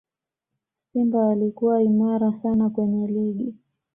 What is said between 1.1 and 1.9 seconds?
walikuwa